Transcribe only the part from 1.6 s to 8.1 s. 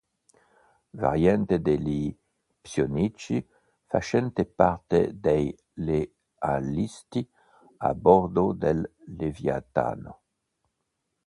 degli Psionici facente parte dei Lealisti a